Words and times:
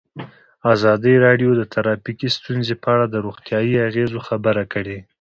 ازادي 0.73 1.13
راډیو 1.25 1.51
د 1.55 1.61
ټرافیکي 1.73 2.27
ستونزې 2.37 2.75
په 2.81 2.87
اړه 2.93 3.05
د 3.09 3.15
روغتیایي 3.25 3.75
اغېزو 3.87 4.19
خبره 4.29 4.63
کړې. 4.73 4.97